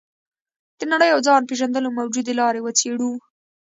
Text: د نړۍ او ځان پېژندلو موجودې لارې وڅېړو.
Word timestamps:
د 0.79 0.81
نړۍ 0.91 1.09
او 1.13 1.19
ځان 1.27 1.41
پېژندلو 1.49 1.95
موجودې 1.97 2.33
لارې 2.39 2.63
وڅېړو. 2.63 3.11